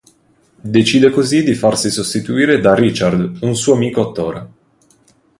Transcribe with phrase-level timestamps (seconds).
[0.73, 4.51] Decide così di farsi sostituire da Richard, un suo amico attore.